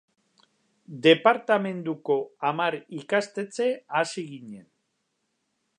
Departamenduko 1.07 2.15
hamar 2.49 2.79
ikastetxe 3.01 3.69
hasi 3.99 4.27
ginen. 4.35 4.67